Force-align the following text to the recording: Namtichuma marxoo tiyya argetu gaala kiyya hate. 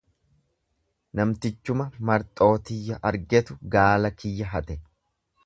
Namtichuma 1.19 1.87
marxoo 2.11 2.49
tiyya 2.71 2.99
argetu 3.11 3.59
gaala 3.77 4.13
kiyya 4.23 4.51
hate. 4.57 4.81